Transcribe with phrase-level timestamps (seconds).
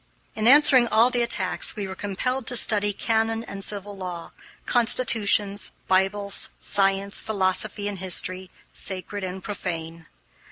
[0.33, 4.31] In answering all the attacks, we were compelled to study canon and civil law,
[4.65, 10.07] constitutions, Bibles, science, philosophy, and history, sacred and profane.